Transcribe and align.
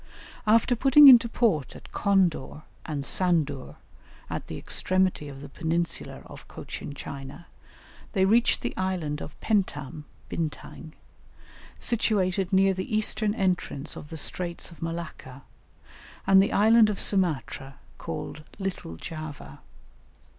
After 0.47 0.75
putting 0.75 1.07
into 1.09 1.29
port 1.29 1.75
at 1.75 1.91
Condor 1.91 2.63
and 2.87 3.05
Sandur, 3.05 3.75
at 4.31 4.47
the 4.47 4.57
extremity 4.57 5.27
of 5.27 5.41
the 5.41 5.47
peninsular 5.49 6.23
of 6.25 6.47
Cochin 6.47 6.95
China, 6.95 7.45
they 8.13 8.25
reached 8.25 8.61
the 8.61 8.75
island 8.75 9.21
of 9.21 9.39
Pentam 9.41 10.05
(Bintang), 10.27 10.93
situated 11.77 12.51
near 12.51 12.73
the 12.73 12.97
eastern 12.97 13.35
entrance 13.35 13.95
of 13.95 14.07
the 14.09 14.17
straits 14.17 14.71
of 14.71 14.81
Malacca, 14.81 15.43
and 16.25 16.41
the 16.41 16.51
island 16.51 16.89
of 16.89 16.99
Sumatra, 16.99 17.77
called 17.99 18.43
Little 18.57 18.95
Java. 18.95 19.59